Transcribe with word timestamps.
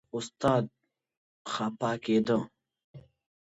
استاد 0.17 0.63
خپه 1.51 1.91
کېده. 2.03 2.37